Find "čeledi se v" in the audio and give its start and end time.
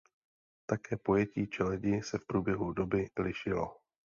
1.47-2.25